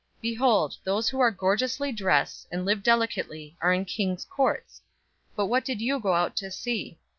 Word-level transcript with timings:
Behold, 0.19 0.77
those 0.83 1.09
who 1.09 1.19
are 1.19 1.29
gorgeously 1.29 1.91
dressed, 1.91 2.47
and 2.51 2.65
live 2.65 2.81
delicately, 2.81 3.55
are 3.61 3.71
in 3.71 3.85
kings' 3.85 4.25
courts. 4.25 4.81
007:026 5.33 5.35
But 5.35 5.45
what 5.45 5.63
did 5.63 5.79
you 5.79 5.99
go 5.99 6.13
out 6.13 6.35
to 6.37 6.49
see? 6.49 6.97